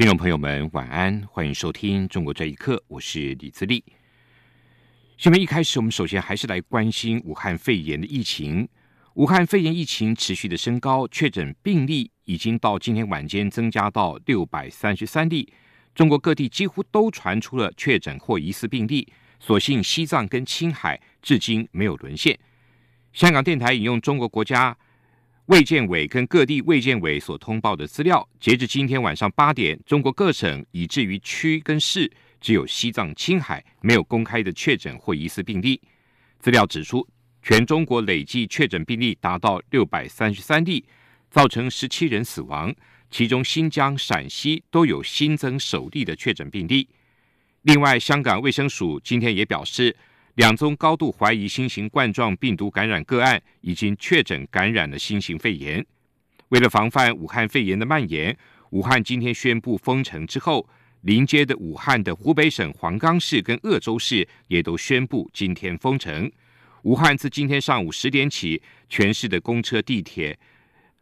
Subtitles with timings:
[0.00, 3.84] 听众朋友们，晚安，欢迎收听《中国这一刻》，我是李自立。
[5.18, 8.66] 新闻一开始，我们首先还是来关心武汉肺炎的疫情。
[9.12, 15.52] 武汉肺炎疫情持续的升高，确诊病例已经到今天晚间增加到六百三十三例。
[15.94, 19.06] 中国各地几乎都传出了确诊或疑似病例，
[19.38, 22.38] 所幸西藏跟青海至今没有沦陷。
[23.12, 24.78] 香港电台引用中国国家。
[25.50, 32.08] 卫健委跟各地卫健委所通报的资料，截至今天晚上八点，中国各省以至于区跟市，
[32.40, 35.80] 只有西藏、青海没有公开的确诊或疑似病例。
[36.38, 37.04] 资料指出，
[37.42, 40.84] 全中国累计确诊病例达到六百三十三例，
[41.32, 42.72] 造成十七人死亡，
[43.10, 46.88] 其中新疆、陕西都有新增首例的确诊病例。
[47.62, 49.96] 另外，香港卫生署今天也表示。
[50.34, 55.84] 两宗高度怀疑新型冠状病毒感染个案已经确诊感染了新型肺炎。
[56.50, 58.36] 为了防范武汉肺炎的蔓延，
[58.70, 60.68] 武汉今天宣布封城之后，
[61.02, 66.30] 临接的武汉的湖北省黄冈市跟鄂州市也都宣布今天封城。
[66.82, 70.38] 武汉自今天上午十点起，全市的公车、地铁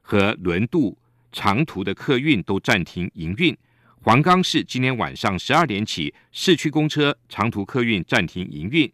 [0.00, 0.96] 和轮渡
[1.30, 3.56] 长途的客运都暂停营运。
[4.02, 8.90] 黄冈市今天晚上十二点起，市区公车、长途客运暂停营运。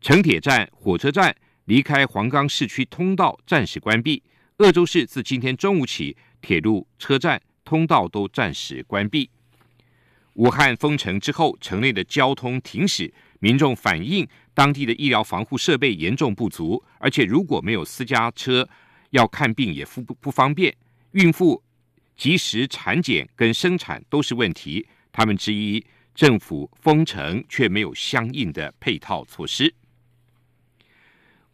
[0.00, 4.22] 城铁站、火车站离开黄冈市区通道暂时关闭。
[4.58, 9.28] 鄂州市自今天中午起，铁路、车站通道都暂时关闭。
[10.34, 18.68] 武汉封城之后，城内的交通停驶，民众反映当地的医疗防护设备严重不足，而且如果没有私家车
[19.10, 20.74] 要看病也不不方便，
[21.12, 21.60] 孕妇
[22.16, 24.86] 及时产检跟生产都是问题。
[25.10, 29.74] 他们质疑政府封城却没有相应的配套措施。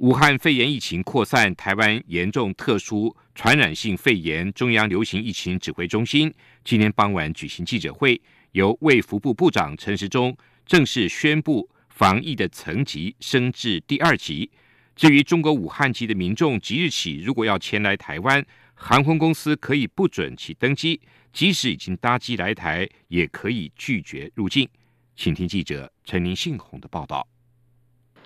[0.04, 6.30] 武汉肺炎疫情扩散，台湾严重特殊传染性肺炎中央流行疫情指挥中心
[6.62, 8.20] 今天傍晚举行记者会，
[8.52, 14.50] 由卫福部部长陈时中正式宣布防疫的层级升至第二级。
[14.94, 18.44] 至于中国武汉籍的民众，即日起如果要前来台湾，
[18.74, 21.00] 航空公司可以不准其登机，
[21.32, 24.68] 即使已经搭机来台，也可以拒绝入境。
[25.16, 27.26] 请听记者陈林信宏的报道。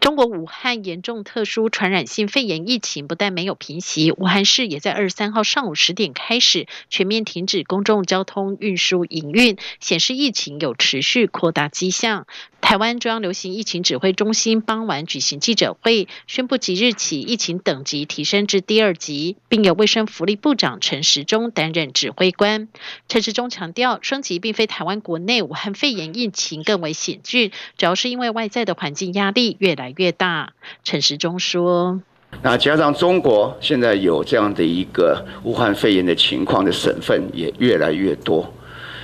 [0.09, 12.27] 中国武汉严重特殊传染性肺炎疫情不但没有平息，武汉市也在二十三号上午十点开始全面停止公众交通运输营运，显示疫情有持续扩大迹象。
[12.69, 22.69] 台湾中央流行疫情指挥中心傍晚举行记者会，宣布即日起疫情等级提升至第二级，并由卫生福利部长陈时中担任指挥官。
[23.09, 30.53] 陈时中强调，升级并非台湾国内武汉肺炎疫情更为险峻，主要是因为外在的环境压力越来越大。
[30.85, 32.03] 陈时中说
[32.45, 38.53] ：“那加上中国现在有这样的一个武汉肺炎的情况的省份也越来越多。”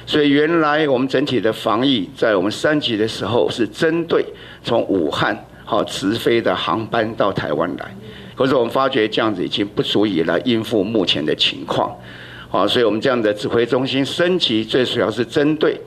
[0.07, 4.25] 所以原来我们整体的防疫，在我们三级的时候是针对
[4.63, 7.97] 从武汉好直飞的航班到台湾来，
[8.35, 11.97] 可是我们发觉这样子已经不足以来应付目前的情况，
[12.51, 15.81] 好，所以我们这样的指挥中心升级，最主要是针对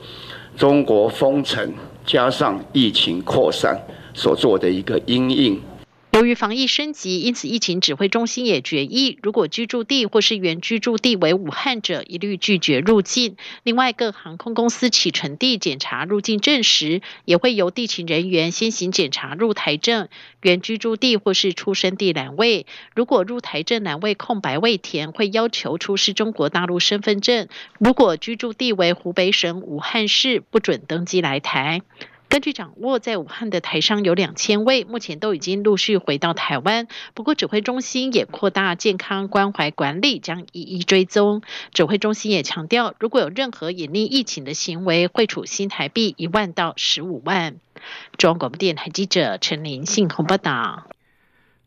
[0.56, 1.72] 中国封城
[2.04, 3.80] 加上疫情扩散
[4.12, 5.60] 所做的一个因应。
[6.18, 13.36] 由于防疫升级，因此疫情指挥中心也决议，如果居住地或是原居住地为武汉者，一律拒绝入境。
[13.62, 20.08] 另外，各航空公司启程地检查入境证时，也会由地勤人员先行检查入台证、
[20.42, 22.66] 原居住地或是出生地栏位。
[22.96, 27.46] 如果入台证栏位空白未填，会要求出示中国大陆身份证。
[27.78, 31.82] 如果居住地为湖北省武汉市，不准登机来台。
[32.28, 36.86] 根据掌握，在武汉的台商有两千位，目前都已经陆续回到台湾。
[37.14, 41.40] 不过，指挥中心也扩大健康关怀管理，将一一追踪。
[41.72, 47.56] 指挥中心也强调，如果有任何隐匿疫情的行为，会处新台币一万到十五万。
[48.18, 50.86] 中央广播电台记者陈林信鸿报道。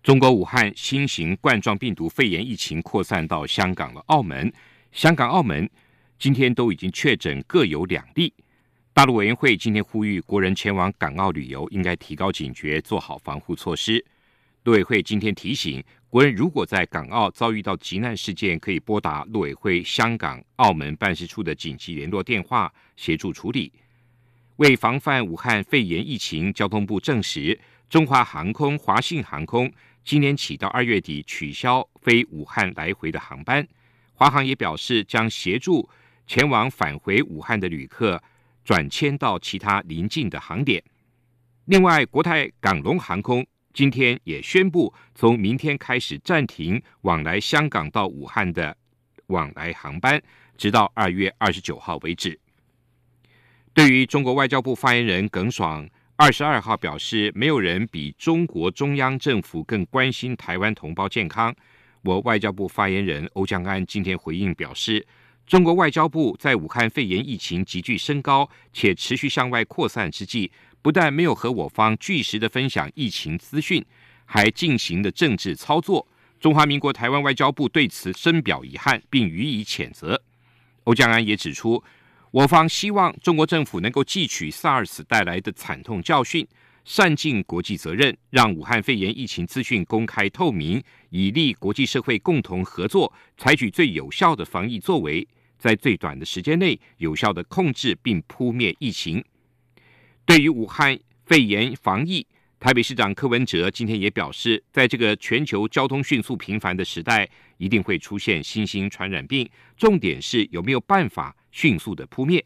[0.04, 4.54] 中国武汉新型冠状病毒肺炎疫情扩散到香港了，澳门、
[4.92, 5.68] 香港、澳门
[6.20, 8.32] 今天都已经确诊各有两例。
[8.94, 14.04] 大陆委员会今天呼吁国人前往港澳旅游，应该提高警觉，做好防护措施。
[14.64, 23.72] 陆委会今天提醒国人，如果在港澳遭遇到急难事件，可以拨打陆委会香港、澳门办事处的紧急联络电话，协助处理。
[24.58, 27.58] 为防范武汉肺炎疫情，交通部证实，
[27.90, 29.72] 中华航空、华信航空
[30.04, 33.66] 今年起到二月底取消飞武汉来回的航班。
[34.14, 35.90] 华航也表示，将协助
[36.28, 38.22] 前往返回武汉的旅客
[38.64, 40.84] 转迁到其他邻近的航点。
[41.66, 48.76] 另外，国泰港龙航空今天也宣布，从明天开始暂停往来香港到武汉的
[49.28, 50.22] 往来航班，
[50.58, 52.38] 直到二月二十九号为止。
[53.74, 55.88] 对于中国外交部发言人耿爽
[56.18, 61.56] 二十二号表示，没有人比中国中央政府更关心台湾同胞健康。
[62.04, 65.06] 我外交部发言人欧江安今天回应表示，
[65.46, 70.52] 中国外交部在武汉肺炎疫情急剧升高且持续向外扩散之际，
[70.82, 73.86] 不但没有和我方据实的分享疫情资讯，
[74.26, 76.08] 还进行了政治操作。
[76.40, 80.24] 中华民国台湾外交部对此深表遗憾，并予以谴责。
[80.86, 81.84] 欧江安也指出。
[82.32, 86.48] 我方希望中国政府能够汲取 SARS 带来的惨痛教训，
[86.84, 99.24] 善尽国际责任，让武汉肺炎疫情资讯公开透明，以利国际社会共同合作，采取最有效的防疫作为，在最短的时间内有效的控制并扑灭疫情。
[100.26, 102.26] 对于武汉肺炎防疫，
[102.60, 111.36] 台北市长柯文哲今天也表示，在这个全球交通迅速频繁的时代，一定会出现新兴传染病，重点是有没有办法。
[111.54, 112.42] 迅速的扑灭，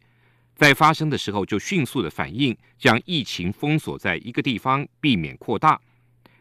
[0.56, 5.80] 在发生的时候就迅速的反应，将疫情封锁在一个地方，避免扩大。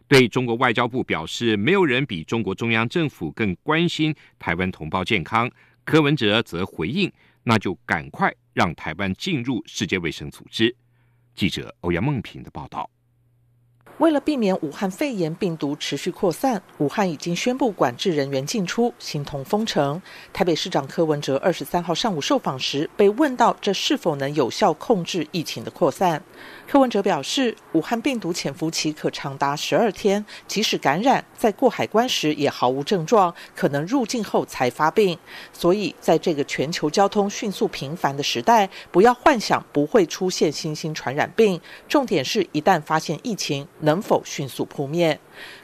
[0.06, 5.50] 对中国外交部表示，没有人比中国中央政府更关心台湾同胞健康。
[5.84, 7.12] 柯文哲则回应，
[7.42, 10.74] 那就赶快让台湾进入世界卫生组织。
[11.34, 12.88] 记者欧阳梦平的报道。
[13.98, 20.02] 为了避免武汉肺炎病毒持续扩散，武汉已经宣布管制人员进出，形同封城。
[20.32, 26.20] 台北市长柯文哲二十三号上午受访时，被问到这是否能有效控制疫情的扩散。
[26.66, 35.16] 柯文哲表示，武汉病毒潜伏期可长达十二天，即使感染，在过海关时也毫无症状，可能入境后才发病。
[35.52, 41.60] 所以，在这个全球交通迅速频繁的时代，不要幻想不会出现新兴传染病。
[41.88, 45.18] 重点是一旦发现疫情，能否迅速扑灭？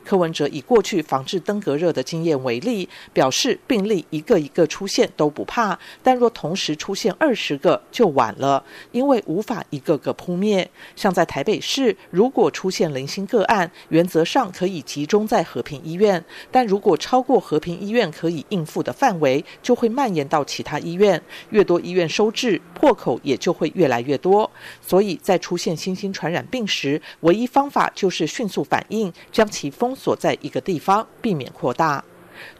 [0.05, 10.69] 柯文哲以过去防治登革热的经验为例，表示病例一个一个出现都不怕，但若同时出现二十个就晚了，因为无法一个个扑灭。
[10.97, 21.21] 像在台北市，如果出现零星个案，原则上可以集中在和平医院，但如果超过和平医院可以应付的范围，就会蔓延到其他医院，
[21.51, 24.51] 越多医院收治，破口也就会越来越多。
[24.81, 29.91] 所以在出现新兴传染病时，唯一方法就是迅速反应，将封。
[29.95, 32.03] 锁在一个地方，避免扩大。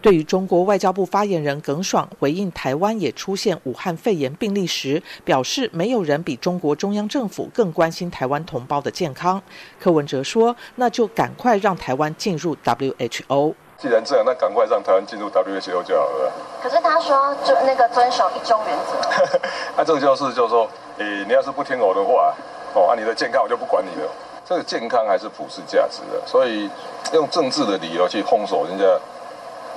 [0.03, 9.41] 对于中国外交部发言人耿爽回应台湾也出现武汉肺炎病例时，表示没有人比中国中央政府更关心台湾同胞的健康。
[9.79, 13.55] 柯文哲说：“那就赶快让台湾进入 WHO。
[13.79, 16.33] 既然这样，那赶快让台湾进入 WHO 就好了。”
[16.63, 19.41] 可是他说，就那个遵守一中原则。
[19.79, 20.69] 那 这个就是，就是说，
[20.99, 22.35] 诶，你要是不听我的话，
[22.75, 24.09] 哦，啊，你的健康我就不管你了。
[24.51, 26.69] 这个健康还是普世价值的，所以
[27.13, 28.85] 用政治的理由去封锁人家，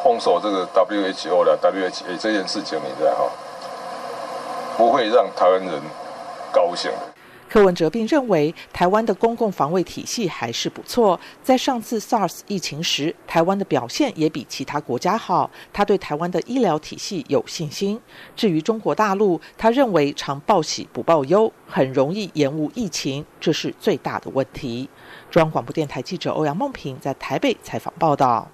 [0.04, 3.30] 封锁这个 WHO 的 WHA 这件事情，你知道哈，
[4.76, 5.80] 不会让台湾人
[6.52, 7.13] 高兴的。
[7.54, 11.20] 柯文哲并认为，台湾的公共防卫体系还是不错。
[11.44, 15.52] 在上次 SARS 疫情时，台湾的表现也比其他国家好。
[15.72, 18.02] 他对台湾的医疗体系有信心。
[18.36, 24.90] 至于中国大陆，他认为常报喜不报忧，很容易延误疫情，这是最大的问题。
[25.30, 28.50] 中央广播电台记者欧阳梦平在台北采访报道。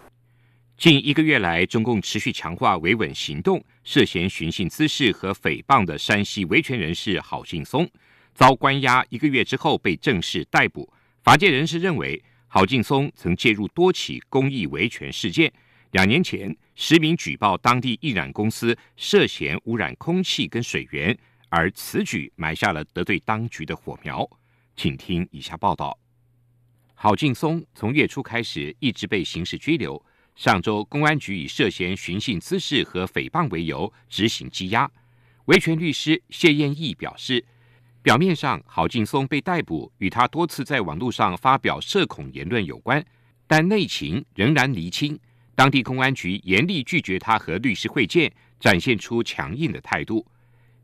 [0.77, 7.89] 近一个月来，中共持续强化维稳行动，涉嫌寻衅滋事和诽谤的山西维权人士郝劲松。
[8.33, 10.91] 遭关押一个月之后被正式逮捕。
[11.21, 15.51] 法界人士认为，郝劲松曾介入多起公益维权事件。
[15.91, 21.15] 两年前，实名举报当地易染公司涉嫌污染空气跟水源，
[21.50, 24.27] 而此举埋下了得罪当局的火苗。
[24.75, 26.00] 请听以下报道：
[26.95, 30.03] 郝劲松从月初开始一直被刑事拘留。
[30.36, 34.89] 上周，公安局以涉嫌寻衅滋事和诽谤为由执行羁押。
[35.45, 37.45] 维权律师谢燕义表示。
[38.01, 43.06] 表面上，郝劲松被逮捕与他多次在网络上发表社恐言论有关，
[43.46, 45.20] 但内情仍然厘清。
[45.53, 50.25] 当地公安局严厉拒绝他和律师会见，展现出强硬的态度。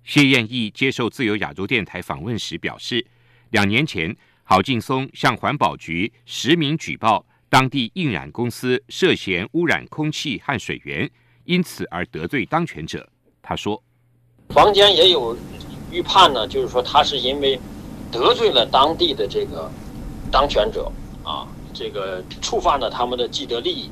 [0.04, 3.06] 谢燕义接受自由亚洲电台访问时表示，
[3.52, 11.10] 两年前郝劲松向环保局实名举报当地印染公司涉嫌污染空气和水源，
[11.46, 13.10] 因此而得罪当权者。
[13.42, 13.82] 他说
[14.50, 15.36] ：“房间也有。”
[15.92, 17.60] 预判呢，就是说他是因为
[18.12, 19.72] 得罪了当地的这个
[20.32, 20.92] 当权者
[21.24, 23.90] 啊，这个触犯了他们的既得利益。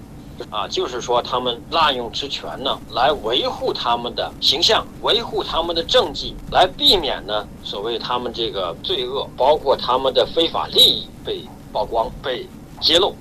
[0.49, 12.47] 啊，就是说他们滥用职权呢，来维护他们的形象，维护他们的政绩，来避免呢所谓他们这个罪恶，包括他们的非法利益被曝光、被
[12.81, 13.15] 揭露。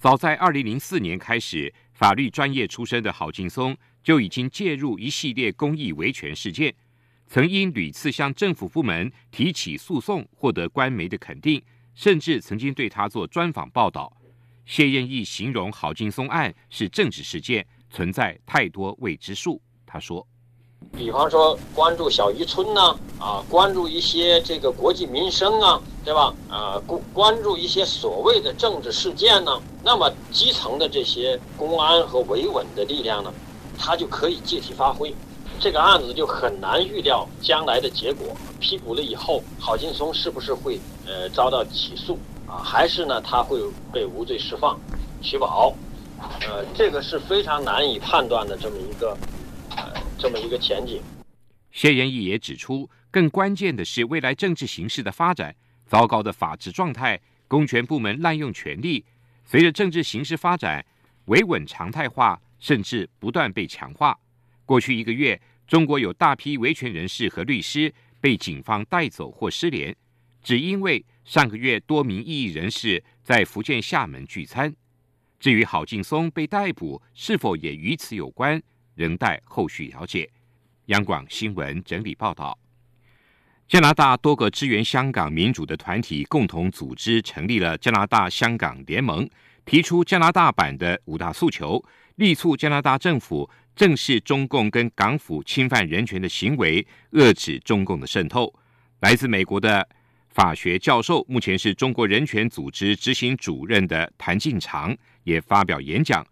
[0.00, 6.74] 早在二零零四年开始，法律专业出身的郝劲松就已经介入一系列公益维权事件，
[7.32, 11.62] 曾因屡次向政府部门提起诉讼，获得官媒的肯定，
[11.94, 14.12] 甚至曾经对他做专访报道。
[14.66, 19.62] 谢燕义形容郝劲松案是政治事件，存在太多未知数。
[19.86, 20.26] 他说
[20.98, 26.34] ：“比方说关注小渔村呢，啊，关注一些这个国计民生啊，对吧？
[26.48, 29.52] 啊，关关注一些所谓的政治事件呢，
[29.84, 33.32] 那么基层的这些公安和维稳的力量呢，
[33.78, 35.14] 他就可以借题发挥。
[35.60, 38.34] 这个案子就很难预料将来的结果。
[38.58, 43.60] 批捕了以后，郝劲松是不是会呃遭到起诉？”啊，还是呢，他会
[43.92, 44.80] 被无罪释放、
[45.22, 45.72] 取保，
[46.18, 49.16] 呃，这个是非常难以判断的这么一个，
[49.76, 49.84] 呃，
[50.18, 51.00] 这么一个前景。
[51.70, 55.54] 谢延义也指出，更关键的是未来政治形势的发展，
[55.86, 59.04] 糟糕的法治状态，公权部门滥用权力，
[59.44, 60.84] 随着政治形势发展，
[61.26, 64.18] 维稳常态化，甚至不断被强化。
[64.66, 65.40] 过去一个月，
[65.70, 69.94] 中国有大批维权人士和律师被警方带走或失联，
[70.42, 71.04] 只因为。
[71.22, 74.74] 上个月，多名异议人士在福建厦门聚餐。
[75.38, 78.60] 至于郝劲松被逮捕是否也与此有关，
[78.96, 80.28] 仍待后续了解。
[80.86, 82.58] 央广新闻整理报道：
[83.68, 89.28] 加拿大多个支援香港民主的团体共同组织成立了加拿大香港联盟，
[89.64, 91.80] 提出加拿大版的五大诉求，
[92.16, 93.48] 力促加拿大政府
[93.80, 98.54] 正视中共跟港府侵犯人权的行为，遏制中共的渗透。
[99.00, 99.88] 来自美国的。
[100.28, 104.94] 法学教授，目前是中国人权组织执行主任的谭进长
[105.24, 106.24] 也发表演讲，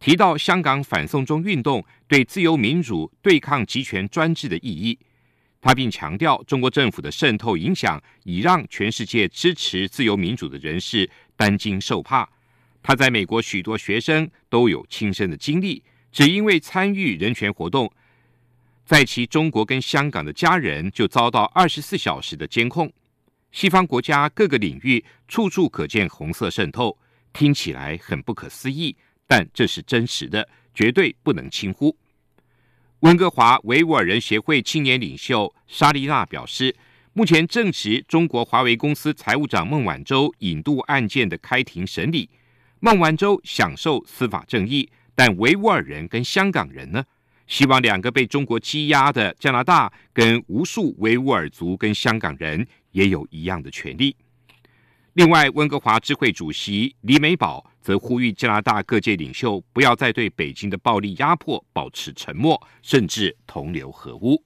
[0.00, 4.98] 提到香港反送中运动对自由民主、对抗集权专制的意义。
[5.60, 12.26] 他并强调，中国政府的渗透影响已让全世界支持自由民主的人士担惊受怕。
[12.82, 15.84] 他在美国许多学生都有亲身的经历，
[16.16, 17.92] 只因为参与人权活动，
[18.86, 22.90] 在其中国跟香港的家人就遭到二十四小时的监控。
[23.52, 26.96] 西方国家各个领域处处可见红色渗透，
[27.34, 28.96] 听起来很不可思议，
[29.26, 31.94] 但这是真实的，绝对不能轻忽。
[33.00, 36.74] 温哥华维吾尔人协会青年领袖沙丽娜表示，
[37.12, 42.30] 目前正值中国华为公司财务长孟晚舟引渡案件的开庭审理，
[42.80, 47.04] 孟晚舟享受司法正义，但维吾尔人跟香港人呢？
[47.48, 52.64] 希望两个被中国欺压的加拿大跟无数维吾尔族跟香港人。
[52.96, 54.16] 也有一样的权利。
[55.12, 64.42] 另外，温哥华智慧主席李美宝则呼吁加拿大各界领袖不要再对北京的暴力压迫保持沉默，甚至同流合污。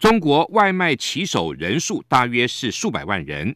[0.00, 3.54] 中国外卖骑手人数大约是数百万人，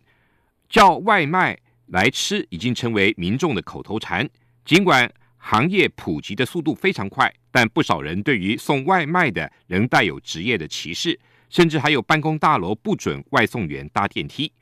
[0.68, 4.30] 叫外卖来吃已经成为民众的口头禅。
[4.64, 5.12] 尽管
[5.50, 11.18] 行业普及的速度非常快，但不少人对于送外卖的仍带有职业的歧视。
[11.48, 14.52] 甚至还有办公大楼不准外送员搭电梯。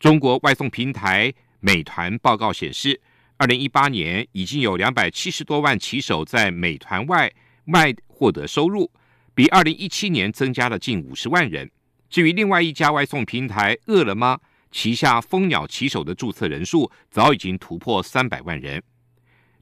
[0.00, 3.00] 中国外送平台美团报告显示，
[3.36, 7.32] 二零一八年已经有两百七十多万骑手在美团外
[7.64, 8.90] 卖获得收入，
[9.32, 11.70] 比二零一七年增加了近五十万人。
[12.08, 14.40] 至于另外一家外送平台饿了么
[14.72, 18.82] 旗下蜂鸟骑手的注册人数早已经突破三百万人。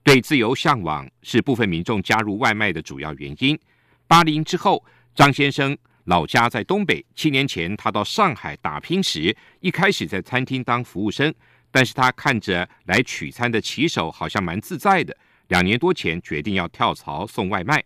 [0.08, 3.60] 对自由向往是部分民众加入外卖的主要原因。
[4.06, 4.82] 八零之后，
[5.14, 5.76] 张先生。
[6.04, 11.34] 老家在东北，七年前他到上海打拼时，一开始在餐厅当服务生，
[11.70, 15.14] 但是他看着来取餐的骑手好像蛮自在的，
[15.48, 17.84] 两年多前决定要跳槽送外卖。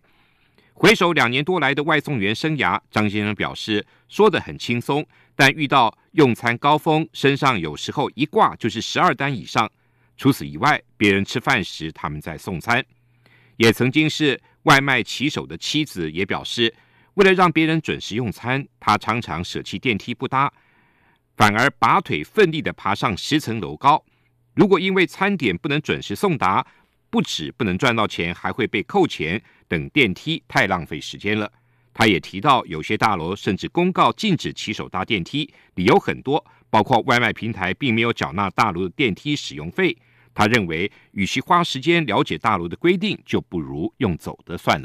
[0.75, 9.69] 回首两年多来的外送员生涯，张先生表示说得很轻松，但遇到用餐高峰，身上有时候一挂就是十二单以上。
[10.23, 12.81] 除此以外，别人吃饭时他们在送餐。
[13.57, 16.73] 也曾经是外卖骑手的妻子也表示。
[17.14, 20.50] 为了让别人准时用餐，他常常舍弃电梯不搭，
[21.37, 24.05] 反而拔腿奋力的爬上十层楼高。
[24.55, 26.64] 如果因为餐点不能准时送达，
[27.11, 29.43] 不止不能赚到钱，还会被扣钱。
[29.67, 31.52] 等电梯太浪费时间了。
[31.93, 39.99] 他也提到，有些大楼甚至公告禁止骑手搭电梯，理由很多，包括外卖平台并没有缴纳大楼的电梯使用费。
[40.35, 44.81] 他认为，与其花时间了解大陆的规定，就不如用走的算了。